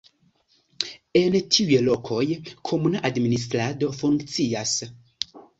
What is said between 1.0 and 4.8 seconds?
En tiuj lokoj komuna administrado funkcias.